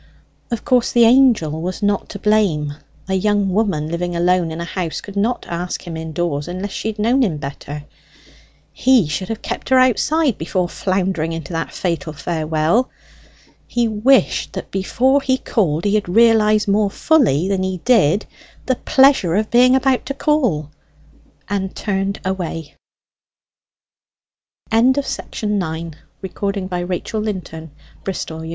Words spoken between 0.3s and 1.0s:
Of course